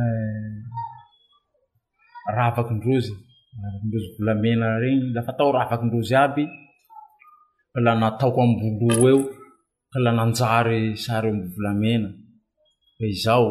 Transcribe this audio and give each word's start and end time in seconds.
eh, 0.00 0.56
ravakindrozy 2.36 3.12
drozy 3.90 4.08
volamena 4.16 4.66
regny 4.82 5.08
lafatao 5.14 5.50
ravakindrozy 5.56 6.14
aby 6.24 6.44
ka 7.72 7.78
la 7.84 7.92
nataoko 8.02 8.38
ambolo 8.46 8.96
eo 9.12 9.18
ka 9.92 9.98
la 10.04 10.10
nanjary 10.18 10.82
sary 11.04 11.26
eo 11.28 11.34
amby 11.36 11.48
volamena 11.56 12.08
e 13.04 13.06
izao 13.14 13.48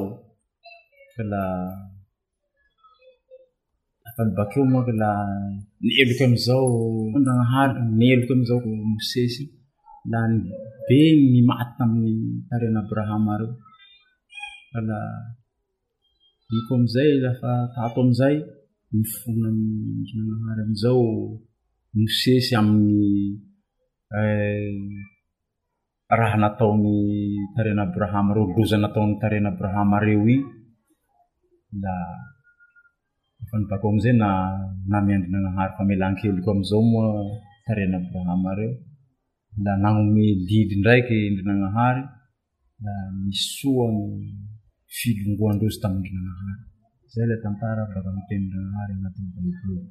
k 1.13 1.15
la 1.31 1.41
fa 4.15 4.21
ibakeo 4.29 4.63
mok 4.73 4.87
la 5.03 5.11
neloky 5.85 6.23
amizaoaahay 6.27 7.69
neloky 7.99 8.33
amzao 8.37 8.59
mosesy 8.93 9.43
la 10.11 10.21
nybe 10.29 10.99
nymaty 11.33 11.73
a 11.81 11.83
amin'y 11.83 12.45
tarin'abrahama 12.49 13.33
reo 13.41 13.51
la 14.87 14.99
iko 16.57 16.73
amzay 16.79 17.09
lafa 17.23 17.51
tato 17.73 17.99
amizay 18.05 18.35
mifona 18.93 19.49
miandrinanahary 19.59 20.61
amizao 20.65 21.05
mosesy 21.97 22.53
amin'ny 22.53 23.41
eh, 24.13 24.85
raha 26.19 26.37
nataon'ny 26.43 26.95
tarinabrahamareo 27.57 28.43
lroza 28.53 28.77
natao'ny 28.83 29.13
taren'abrahama 29.21 29.97
reo 30.05 30.21
i 30.35 30.37
la 31.81 31.93
fa 33.49 33.55
nibako 33.59 33.85
amzay 33.91 34.13
namiandrinanahary 34.91 35.73
famelakeliko 35.77 36.49
amizao 36.55 36.81
moa 36.91 37.09
tarinabrahama 37.65 38.51
reo 38.59 38.73
da 39.63 39.71
nagnomedidy 39.83 40.73
ndraiky 40.79 41.15
indrinagnahary 41.29 42.01
misoay 43.25 43.97
filongoandrozy 44.95 45.77
tamiindrinanahary 45.83 46.63
zay 47.13 47.27
la 47.31 47.37
tantara 47.43 47.81
baka 47.89 48.09
notenindrinahary 48.15 48.91
agnatiytoto 48.95 49.81